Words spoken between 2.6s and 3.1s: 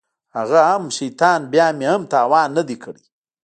دى کړى.